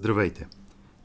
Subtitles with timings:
[0.00, 0.46] Здравейте!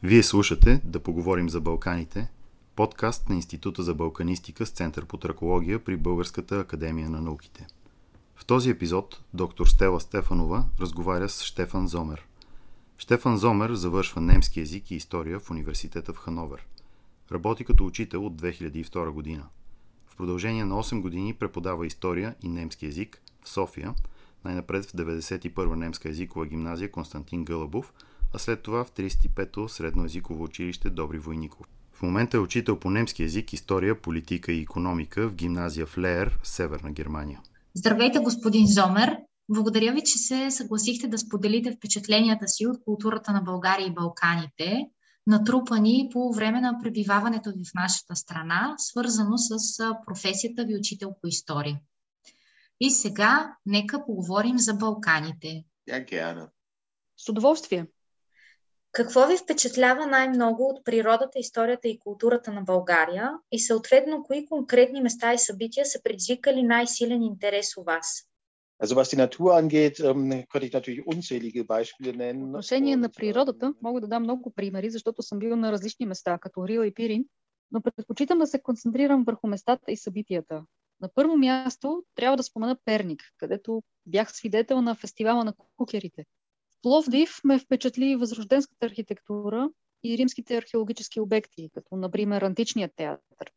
[0.04, 2.32] Вие слушате Да поговорим за Балканите,
[2.76, 7.68] подкаст на Института за балканистика с Център по тракология при Българската академия на науките.
[8.36, 12.26] В този епизод доктор Стела Стефанова разговаря с Штефан Зомер.
[12.98, 16.68] Штефан Зомер завършва немски язик и история в университета в Хановер.
[17.32, 19.48] Работи като учител от 2002 година.
[20.08, 23.94] В продължение на 8 години преподава история и немски язик в София,
[24.46, 27.94] най-напред в 91-а немска езикова гимназия Константин Гълъбов–
[28.36, 31.68] а след това в 35-то средно езиково училище Добри Войников.
[31.94, 36.40] В момента е учител по немски язик, история, политика и економика в гимназия в Леер,
[36.44, 37.42] Северна Германия.
[37.76, 39.18] Здравейте, господин Зомер!
[39.50, 44.90] Благодаря ви, че се съгласихте да споделите впечатленията си от културата на България и Балканите,
[45.28, 51.28] натрупани по време на пребиваването ви в нашата страна, свързано с професията ви учител по
[51.28, 51.80] история.
[52.80, 55.64] И сега нека поговорим за Балканите.
[55.90, 56.50] Ja,
[57.18, 57.86] С удоволствие.
[58.96, 65.02] Какво ви впечатлява най-много от природата, историята и културата на България и съответно кои конкретни
[65.02, 68.24] места и събития са предизвикали най-силен интерес у вас?
[68.84, 72.42] Also was die Natur angeht, ähm, könnte ich natürlich unzählige Beispiele nennen.
[72.42, 76.38] По отношение на природата мога да дам много примери, защото съм бил на различни места,
[76.38, 77.26] като Рил и Пирин,
[77.72, 80.64] но предпочитам да се концентрирам върху местата и събитията.
[81.02, 86.26] На първо място трябва да спомена Перник, където бях свидетел на фестивала на кукерите.
[86.86, 89.70] Пловдив ме впечатли възрожденската архитектура
[90.04, 93.52] и римските археологически обекти, като например античният театър.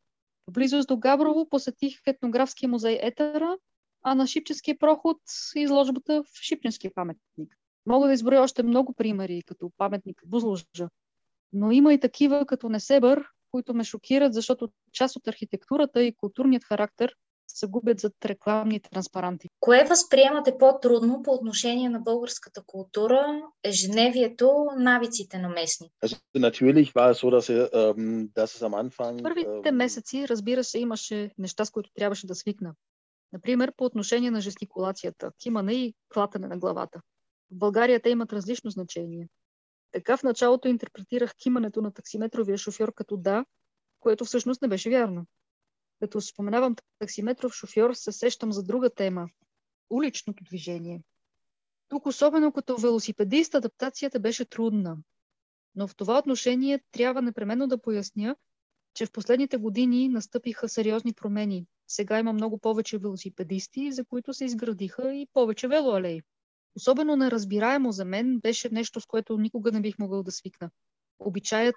[0.47, 3.57] В близост до Габрово посетих етнографския музей Етера,
[4.03, 5.17] а на Шипческия проход
[5.57, 7.57] изложбата в Шипченския паметник.
[7.87, 10.89] Мога да изброя още много примери, като паметник в Бузложа,
[11.53, 16.65] но има и такива като Несебър, които ме шокират, защото част от архитектурата и културният
[16.65, 17.15] характер
[17.59, 19.49] се губят зад рекламни транспаранти.
[19.61, 25.91] Кое възприемате по-трудно по отношение на българската култура, ежедневието, навиците на местни?
[26.05, 28.29] Ähm,
[29.23, 32.75] Първите месеци, разбира се, имаше неща, с които трябваше да свикна.
[33.33, 37.01] Например, по отношение на жестикулацията, кимане и клатане на главата.
[37.51, 39.29] В България те имат различно значение.
[39.93, 43.45] Така в началото интерпретирах кимането на таксиметровия шофьор като да,
[44.01, 45.25] което всъщност не беше вярно.
[46.01, 49.29] Като споменавам таксиметров шофьор, се сещам за друга тема–
[49.91, 51.03] уличното движение.
[51.89, 54.97] Тук, особено като велосипедист, адаптацията беше трудна.
[55.75, 58.37] Но в това отношение трябва непременно да поясня,
[58.95, 61.67] че в последните години настъпиха сериозни промени.
[61.87, 66.23] Сега има много повече велосипедисти, за които се изградиха и повече велоалеи.
[66.77, 70.71] Особено неразбираемо за мен беше нещо, с което никога не бих могъл да свикна.
[71.19, 71.77] Обичаят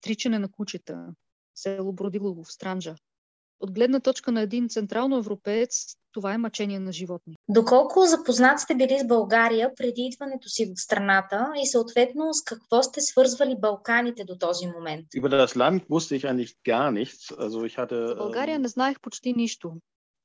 [0.00, 1.14] тричане на кучета,
[1.54, 2.96] село Бродилово в Странджа.
[3.60, 7.36] От гледна точка на един централно европеец, това е мъчение на животни.
[7.48, 12.82] Доколко запознат сте били с България преди идването си в страната и съответно с какво
[12.82, 15.06] сте свързвали Балканите до този момент?
[17.96, 19.72] В България не знаех почти нищо.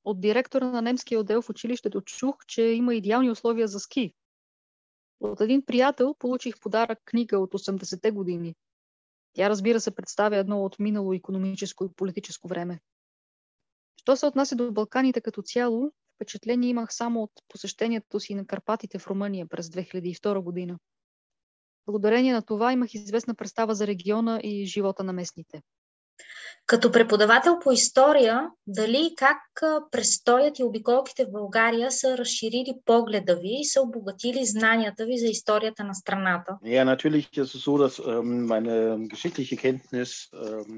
[0.06, 4.14] От директора на немския отдел в училището чух, че има идеални условия за ски.
[5.20, 8.56] От един приятел получих подарък книга от 80-те години.
[9.34, 12.80] Тя, разбира се, представя едно от минало економическо и политическо време.
[14.06, 19.00] Що се отнася до Балканите като цяло, впечатление имах само от посещението си на Карпатите
[19.00, 20.80] в Румъния през 2002 година.
[21.88, 25.62] Благодарение на това имах известна представа за региона и живота на местните.
[26.66, 29.38] Като преподавател по история, дали и как
[29.92, 35.26] престоят и обиколките в България са разширили погледа ви и са обогатили знанията ви за
[35.26, 36.58] историята на страната?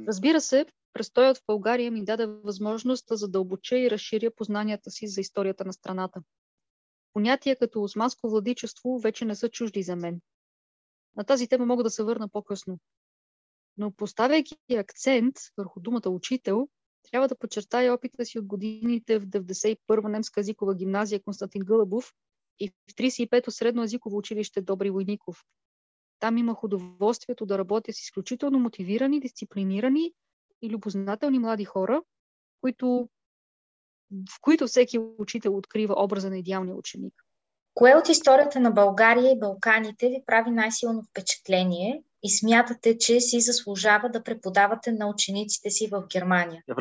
[0.07, 0.65] Разбира се,
[0.97, 5.73] Престоят в България ми даде възможност да задълбоча и разширя познанията си за историята на
[5.73, 6.21] страната.
[7.13, 10.21] Понятия като османско владичество вече не са чужди за мен.
[11.15, 12.79] На тази тема мога да се върна по-късно.
[13.77, 16.67] Но поставяйки акцент върху думата учител,
[17.11, 22.13] трябва да подчертая опита си от годините в 91-а немска езикова гимназия Константин Гълъбов
[22.59, 25.45] и в 35-то средно езиково училище Добри Войников.
[26.19, 30.13] Там имах удоволствието да работя с изключително мотивирани, дисциплинирани
[30.61, 32.03] и любознателни млади хора,
[32.61, 33.09] които,
[34.11, 37.26] в които всеки учител открива образа на идеалния ученик.
[37.77, 43.41] Кое от историята на България и Балканите ви прави най-силно впечатление и смятате, че си
[43.41, 46.63] заслужава да преподавате на учениците си в Германия?
[46.67, 46.75] В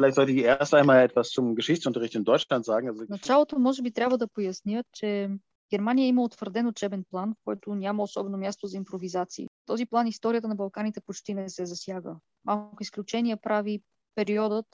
[3.08, 5.30] началото може би трябва да поясня, че
[5.70, 9.46] Германия има утвърден учебен план, в който няма особено място за импровизации.
[9.46, 12.16] В този план историята на Балканите почти не се засяга.
[12.44, 13.82] Малко изключение прави
[14.14, 14.66] периодът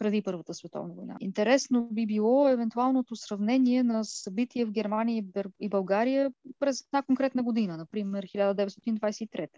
[0.00, 1.16] преди Първата световна война.
[1.20, 5.24] Интересно би било евентуалното сравнение на събития в Германия
[5.60, 9.48] и България през една конкретна година, например 1923.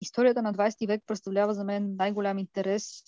[0.00, 3.02] Историята на 20 век представлява за мен най-голям интерес.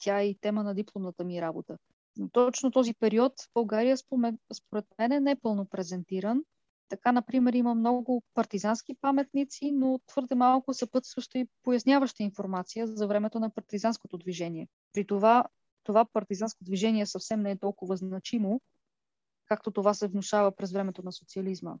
[0.00, 1.78] Тя е и тема на дипломната ми работа.
[2.16, 6.42] Но точно този период в България според мен е непълно презентиран.
[6.88, 13.40] Така, например, има много партизански паметници, но твърде малко съпътстваща и поясняваща информация за времето
[13.40, 14.68] на партизанското движение.
[14.92, 15.44] При това,
[15.88, 18.60] това партизанско движение съвсем не е толкова значимо,
[19.46, 21.74] както това се внушава през времето на социализма.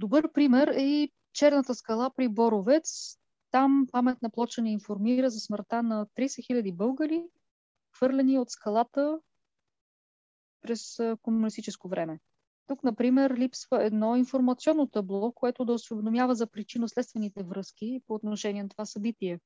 [0.00, 3.16] Добър пример е и Черната скала при Боровец.
[3.50, 7.24] Там паметна плоча ни информира за смъртта на 30 000 българи,
[7.96, 9.20] хвърлени от скалата
[10.60, 12.20] през комунистическо време.
[12.66, 18.68] Тук, например, липсва едно информационно табло, което да осведомява за причинно-следствените връзки по отношение на
[18.68, 19.40] това събитие.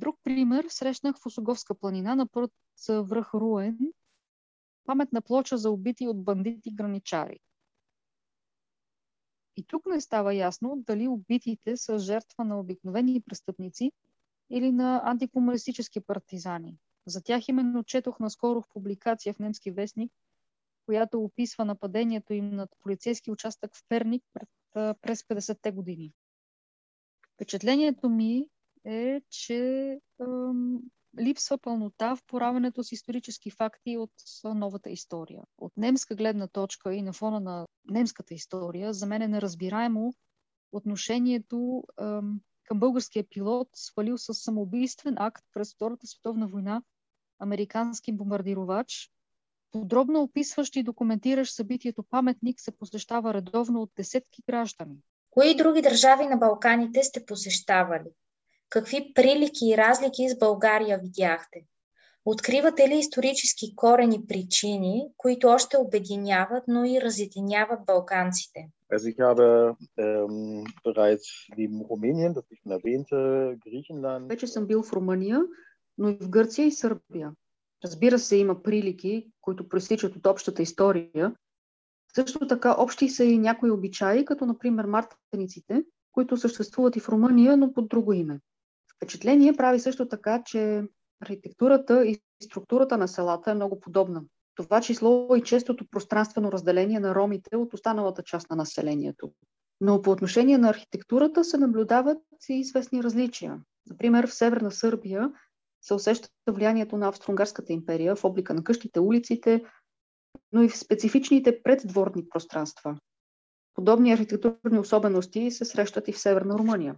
[0.00, 2.52] Друг пример срещнах в Осоговска планина на път
[2.88, 3.78] връх Руен,
[4.84, 7.40] паметна плоча за убити от бандити граничари.
[9.56, 13.92] И тук не става ясно дали убитите са жертва на обикновени престъпници
[14.50, 16.78] или на антикомунистически партизани.
[17.06, 20.12] За тях именно четох наскоро в публикация в немски вестник,
[20.86, 24.22] която описва нападението им над полицейски участък в Перник
[24.72, 26.12] през 50-те години.
[27.34, 28.46] Впечатлението ми
[28.84, 29.98] е, че
[31.18, 34.12] липсва пълнота в поравенето с исторически факти от
[34.44, 35.42] новата история.
[35.58, 40.14] От немска гледна точка и на фона на немската история, за мен е неразбираемо
[40.72, 46.82] отношението ем, към българския пилот, свалил с самоубийствен акт през Втората световна война
[47.38, 49.10] американски бомбардировач.
[49.72, 54.96] Подробно описващ и документиращ събитието паметник се посещава редовно от десетки граждани.
[55.30, 58.10] Кои други държави на Балканите сте посещавали?
[58.70, 61.64] Какви прилики и разлики с България видяхте?
[62.24, 68.68] Откривате ли исторически корени причини, които още обединяват, но и разединяват балканците?
[68.92, 69.46] Also ich habe
[69.98, 71.28] ähm, bereits
[71.58, 73.16] neben Rumänien, das ich schon erwähnte,
[73.64, 74.28] Griechenland.
[74.28, 75.40] Вече съм бил в Румъния,
[75.98, 77.32] но и в Гърция и Сърбия.
[77.84, 81.34] Разбира се, има прилики, които проистичат от общата история.
[82.14, 87.56] Също така общи са и някои обичаи, като например мартениците, които съществуват и в Румъния,
[87.56, 88.40] но под друго име.
[89.00, 90.82] Впечатление прави също така, че
[91.20, 94.22] архитектурата и структурата на селата е много подобна.
[94.54, 99.32] Това число и честото пространствено разделение на ромите от останалата част на населението.
[99.80, 102.18] Но по отношение на архитектурата се наблюдават
[102.48, 103.60] и известни различия.
[103.90, 105.32] Например, в Северна Сърбия
[105.82, 109.64] се усеща влиянието на Австро-Унгарската империя в облика на къщите, улиците,
[110.52, 112.98] но и в специфичните преддворни пространства.
[113.74, 116.96] Подобни архитектурни особености се срещат и в Северна Румъния.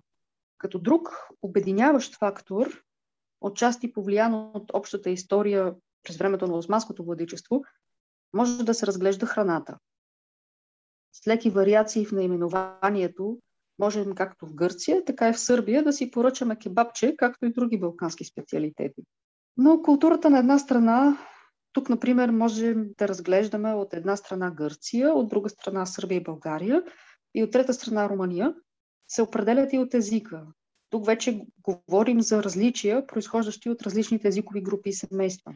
[0.63, 2.83] Като друг обединяващ фактор,
[3.41, 7.65] отчасти повлиян от общата история през времето на османското владичество,
[8.33, 9.79] може да се разглежда храната.
[11.13, 13.39] С леки вариации в наименованието
[13.79, 17.81] можем както в Гърция, така и в Сърбия да си поръчаме кебабче, както и други
[17.81, 19.03] балкански специалитети.
[19.57, 21.19] Но културата на една страна,
[21.73, 26.83] тук, например, можем да разглеждаме от една страна Гърция, от друга страна Сърбия и България
[27.35, 28.55] и от трета страна Румъния,
[29.13, 30.47] се определят и от езика.
[30.91, 35.55] Тук вече говорим за различия, произхождащи от различните езикови групи и семейства.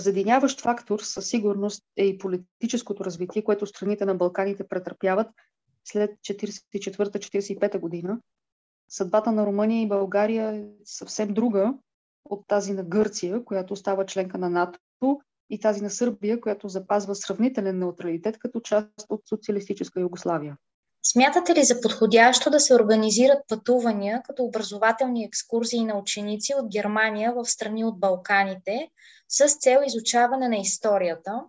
[0.00, 5.26] Разединяващ фактор със сигурност е и политическото развитие, което страните на Балканите претърпяват
[5.84, 8.20] след 1944-1945 година.
[8.88, 11.74] Съдбата на Румъния и България е съвсем друга
[12.24, 14.80] от тази на Гърция, която става членка на НАТО,
[15.50, 20.56] и тази на Сърбия, която запазва сравнителен неутралитет като част от социалистическа Югославия.
[21.06, 27.32] Смятате ли за подходящо да се организират пътувания като образователни екскурзии на ученици от Германия
[27.34, 28.88] в страни от Балканите
[29.28, 31.40] с цел изучаване на историята?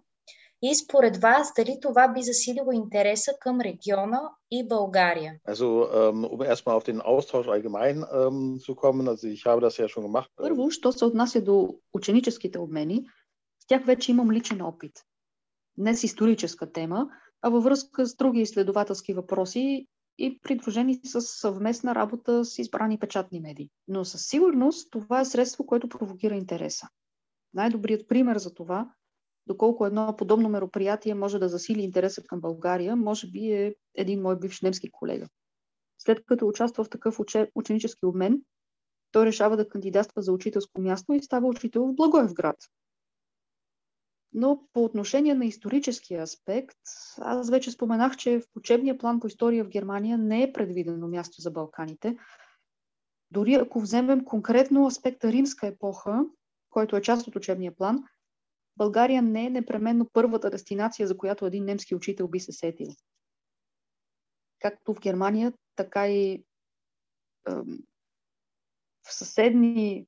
[0.61, 4.21] И според вас, дали това би засилило интереса към региона
[4.51, 5.33] и България?
[5.47, 9.77] Also, um, um erstmal auf den Austausch allgemein um, zu kommen, also ich habe das
[9.77, 10.29] ja schon gemacht.
[10.35, 13.05] Първо, що се отнася до ученическите обмени,
[13.59, 14.91] с тях вече имам личен опит.
[15.77, 17.07] Не с историческа тема,
[17.45, 19.87] а във връзка с други изследователски въпроси
[20.17, 23.69] и придружени с съвместна работа с избрани печатни медии.
[23.87, 26.87] Но със сигурност това е средство, което провокира интереса.
[27.53, 28.93] Най-добрият пример за това,
[29.47, 34.39] доколко едно подобно мероприятие може да засили интереса към България, може би е един мой
[34.39, 35.27] бивш немски колега.
[35.97, 37.19] След като участва в такъв
[37.55, 38.41] ученически обмен,
[39.11, 42.57] той решава да кандидатства за учителско място и става учител в Благоевград,
[44.37, 46.77] но по отношение на историческия аспект,
[47.17, 51.41] аз вече споменах, че в учебния план по история в Германия не е предвидено място
[51.41, 52.17] за Балканите.
[53.31, 56.25] Дори ако вземем конкретно аспекта римска епоха,
[56.69, 58.03] който е част от учебния план,
[58.77, 62.87] България не е непременно първата дестинация, за която един немски учител би се сетил.
[64.59, 66.43] Както в Германия, така и
[69.03, 70.07] в съседни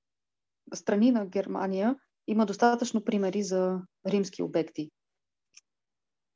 [0.74, 1.96] страни на Германия
[2.28, 4.90] има достатъчно примери за римски обекти.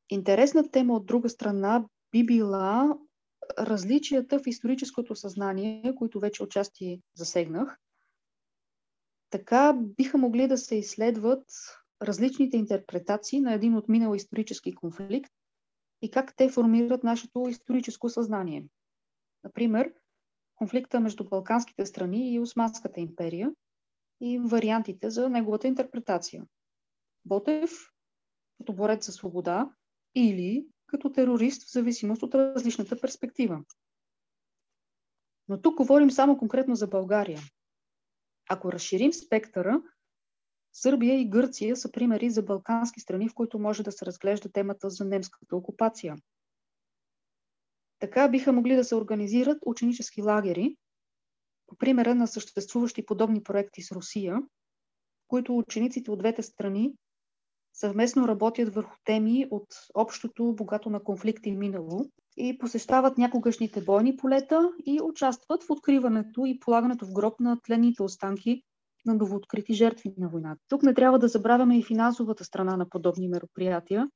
[0.10, 2.98] Интересна тема от друга страна би била
[3.60, 7.78] различията в историческото съзнание, които вече отчасти засегнах.
[9.30, 11.44] Така биха могли да се изследват
[12.02, 15.32] различните интерпретации на един от минал исторически конфликт
[16.02, 18.66] и как те формират нашето историческо съзнание.
[19.44, 19.94] Например,
[20.56, 23.52] конфликта между Балканските страни и Османската империя
[24.22, 26.46] и вариантите за неговата интерпретация.
[27.26, 27.72] Ботев
[28.58, 29.70] като борец за свобода
[30.16, 33.64] или като терорист в зависимост от различната перспектива.
[35.48, 37.40] Но тук говорим само конкретно за България.
[38.50, 39.82] Ако разширим спектъра,
[40.74, 44.90] Сърбия и Гърция са примери за балкански страни, в които може да се разглежда темата
[44.90, 46.16] за немската окупация.
[48.00, 50.78] Така биха могли да се организират ученически лагери,
[51.78, 56.94] примера на съществуващи подобни проекти с Русия, в които учениците от двете страни
[57.74, 62.06] съвместно работят върху теми от общото богато на конфликти минало
[62.38, 68.04] и посещават някогашните бойни полета и участват в откриването и полагането в гроб на тлените
[68.04, 68.64] останки
[69.06, 70.62] на новооткрити жертви на войната.
[70.70, 74.08] Тук не трябва да забравяме и финансовата страна на подобни мероприятия,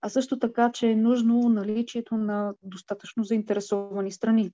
[0.00, 4.50] а също така, че е нужно наличието на достатъчно заинтересовани страни.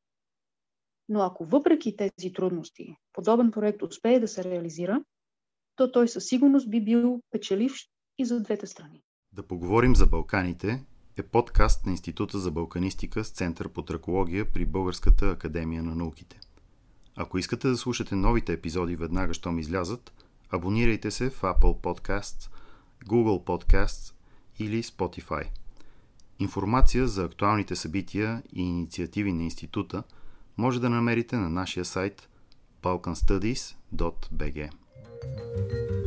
[1.08, 5.04] Но ако въпреки тези трудности подобен проект успее да се реализира,
[5.76, 9.02] то той със сигурност би бил печеливш и за двете страни.
[9.32, 10.84] Да поговорим за Балканите
[11.16, 16.40] е подкаст на Института за балканистика с Център по тракология при Българската академия на науките.
[17.16, 20.12] Ако искате да слушате новите епизоди веднага, щом излязат,
[20.50, 22.50] абонирайте се в Apple Podcasts,
[23.06, 24.14] Google Podcasts
[24.58, 25.46] или Spotify.
[26.38, 30.02] Информация за актуалните събития и инициативи на института
[30.56, 32.28] може да намерите на нашия сайт
[32.82, 34.70] balkanstudies.bg.
[35.24, 36.03] thank you